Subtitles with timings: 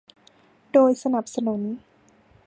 [0.73, 1.61] โดยสนับสนุน